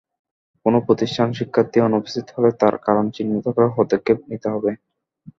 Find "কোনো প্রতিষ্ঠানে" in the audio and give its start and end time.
0.65-1.33